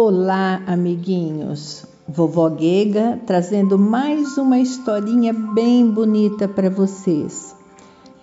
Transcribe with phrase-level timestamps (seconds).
[0.00, 1.84] Olá, amiguinhos!
[2.06, 7.52] Vovó Guega trazendo mais uma historinha bem bonita para vocês.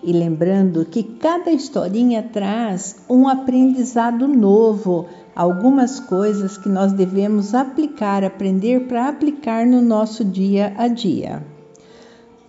[0.02, 5.04] E lembrando que cada historinha traz um aprendizado novo,
[5.34, 11.44] algumas coisas que nós devemos aplicar, aprender para aplicar no nosso dia a dia.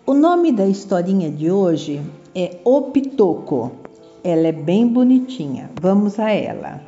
[0.05, 2.01] O nome da historinha de hoje
[2.33, 3.73] é O Pitoco.
[4.23, 5.69] Ela é bem bonitinha.
[5.81, 6.86] Vamos a ela.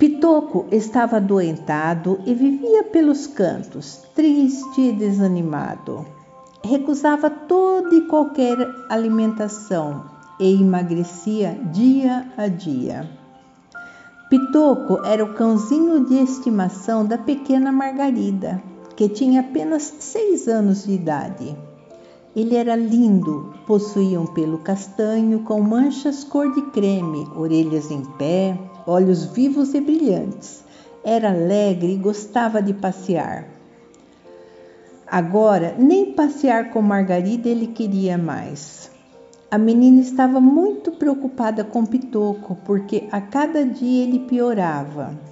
[0.00, 6.06] Pitoco estava adoentado e vivia pelos cantos, triste e desanimado.
[6.64, 8.56] Recusava toda e qualquer
[8.88, 10.06] alimentação
[10.40, 13.10] e emagrecia dia a dia.
[14.30, 18.62] Pitoco era o cãozinho de estimação da pequena Margarida,
[18.96, 21.54] que tinha apenas seis anos de idade.
[22.34, 28.56] Ele era lindo, possuía um pelo castanho com manchas cor de creme, orelhas em pé,
[28.86, 30.62] olhos vivos e brilhantes.
[31.02, 33.48] Era alegre e gostava de passear.
[35.06, 38.88] Agora, nem passear com Margarida ele queria mais.
[39.50, 45.29] A menina estava muito preocupada com Pitoco, porque a cada dia ele piorava.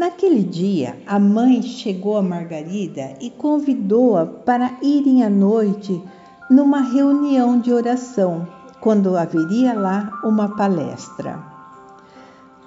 [0.00, 6.02] Naquele dia, a mãe chegou a Margarida e convidou-a para irem à noite
[6.48, 8.48] numa reunião de oração,
[8.80, 11.38] quando haveria lá uma palestra.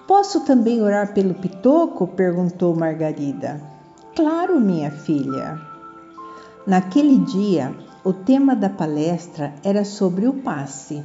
[0.07, 2.05] Posso também orar pelo Pitoco?
[2.05, 3.59] perguntou Margarida.
[4.15, 5.59] Claro, minha filha.
[6.67, 7.73] Naquele dia,
[8.03, 11.03] o tema da palestra era sobre o passe.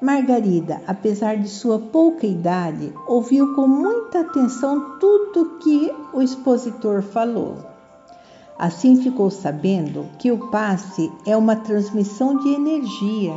[0.00, 7.56] Margarida, apesar de sua pouca idade, ouviu com muita atenção tudo que o expositor falou.
[8.58, 13.34] Assim ficou sabendo que o passe é uma transmissão de energia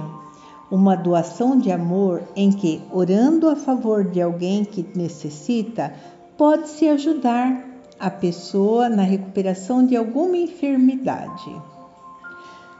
[0.72, 5.94] uma doação de amor em que, orando a favor de alguém que necessita,
[6.38, 7.66] pode-se ajudar
[8.00, 11.62] a pessoa na recuperação de alguma enfermidade.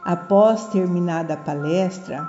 [0.04, 2.26] Após terminada a palestra,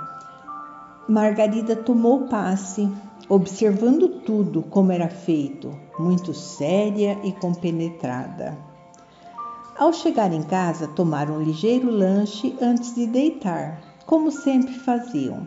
[1.08, 2.88] Margarida tomou passe,
[3.28, 8.56] observando tudo como era feito, muito séria e compenetrada.
[9.76, 15.46] Ao chegar em casa, tomaram um ligeiro lanche antes de deitar como sempre faziam.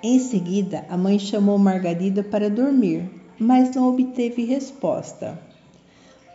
[0.00, 5.36] Em seguida, a mãe chamou Margarida para dormir, mas não obteve resposta.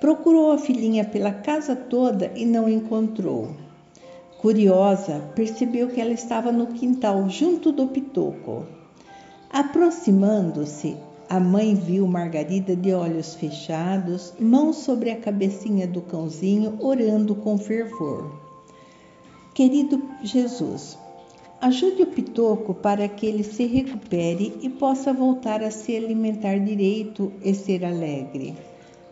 [0.01, 3.55] Procurou a filhinha pela casa toda e não encontrou.
[4.41, 8.65] Curiosa, percebeu que ela estava no quintal, junto do pitoco.
[9.51, 10.97] Aproximando-se,
[11.29, 17.55] a mãe viu Margarida de olhos fechados, mãos sobre a cabecinha do cãozinho, orando com
[17.55, 18.31] fervor.
[19.53, 20.97] Querido Jesus,
[21.61, 27.31] ajude o Pitoco para que ele se recupere e possa voltar a se alimentar direito
[27.43, 28.55] e ser alegre.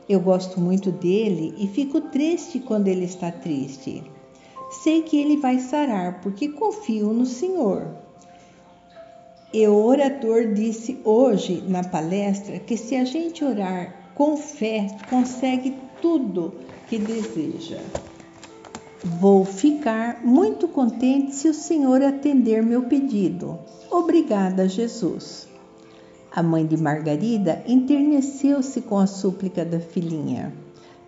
[0.10, 4.02] Eu gosto muito dele e fico triste quando ele está triste.
[4.70, 7.88] Sei que ele vai sarar porque confio no Senhor.
[9.52, 15.76] E o orador disse hoje na palestra que se a gente orar com fé, consegue
[16.02, 16.54] tudo
[16.88, 17.80] que deseja.
[19.04, 23.58] Vou ficar muito contente se o Senhor atender meu pedido.
[23.90, 25.48] Obrigada, Jesus.
[26.32, 30.54] A mãe de Margarida enterneceu-se com a súplica da filhinha.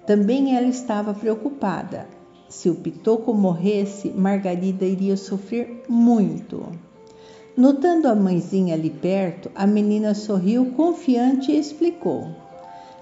[0.07, 2.07] Também ela estava preocupada.
[2.51, 6.65] Se o Pitoco morresse, Margarida iria sofrer muito.
[7.55, 12.27] Notando a mãezinha ali perto, a menina sorriu confiante e explicou.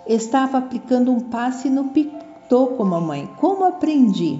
[0.06, 3.28] Estava aplicando um passe no Pitoco, mamãe.
[3.40, 4.40] Como aprendi?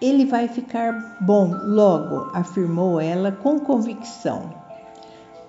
[0.00, 4.50] Ele vai ficar bom logo, afirmou ela com convicção.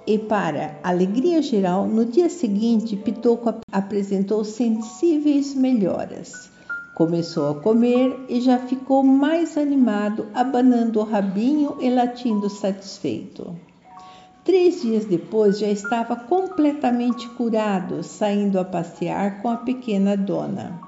[0.06, 6.54] E para alegria geral, no dia seguinte, Pitoco apresentou sensíveis melhoras.
[6.96, 13.54] Começou a comer e já ficou mais animado, abanando o rabinho e latindo satisfeito.
[14.46, 20.80] Três dias depois já estava completamente curado, saindo a passear com a pequena dona.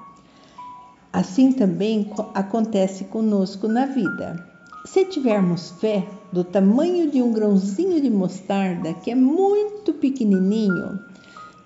[1.12, 4.42] Assim também acontece conosco na vida.
[4.86, 11.00] Se tivermos fé do tamanho de um grãozinho de mostarda, que é muito pequenininho,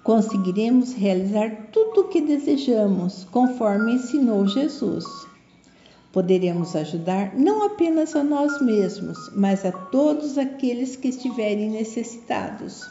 [0.02, 5.04] conseguiremos realizar tudo o que desejamos, conforme ensinou Jesus.
[6.12, 12.90] Poderemos ajudar não apenas a nós mesmos, mas a todos aqueles que estiverem necessitados.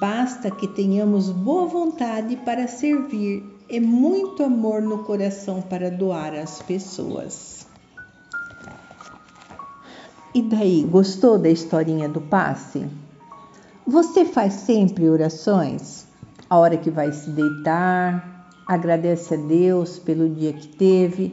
[0.00, 6.60] Basta que tenhamos boa vontade para servir e muito amor no coração para doar às
[6.60, 7.66] pessoas.
[10.34, 12.86] E daí, gostou da historinha do passe?
[13.86, 16.10] Você faz sempre orações?
[16.50, 21.32] a hora que vai se deitar, agradece a Deus pelo dia que teve,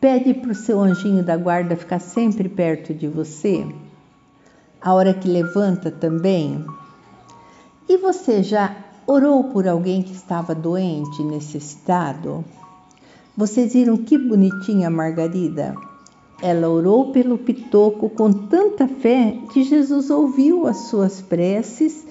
[0.00, 3.66] pede para o seu anjinho da guarda ficar sempre perto de você,
[4.80, 6.64] a hora que levanta também.
[7.88, 12.44] E você já orou por alguém que estava doente, necessitado?
[13.36, 15.74] Vocês viram que bonitinha a Margarida?
[16.42, 22.04] Ela orou pelo Pitoco com tanta fé que Jesus ouviu as suas preces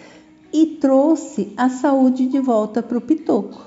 [0.54, 3.62] e trouxe a saúde de volta para o Pitoco.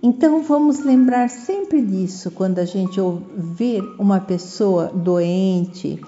[0.00, 3.00] Então vamos lembrar sempre disso quando a gente
[3.36, 6.00] ver uma pessoa doente,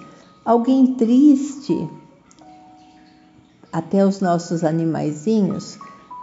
[0.45, 1.89] alguém triste,
[3.73, 5.77] até os nossos animaizinhos,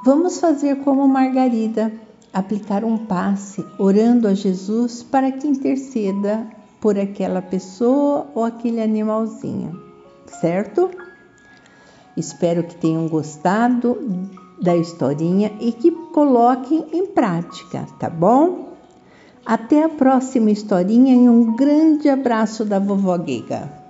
[0.04, 1.92] vamos fazer como Margarida,
[2.32, 6.48] aplicar um passe, orando a Jesus para que interceda
[6.84, 9.82] por aquela pessoa ou aquele animalzinho,
[10.26, 10.90] certo?
[12.14, 13.96] Espero que tenham gostado
[14.60, 18.74] da historinha e que coloquem em prática, tá bom?
[19.46, 23.83] Até a próxima historinha e um grande abraço da vovó Giga.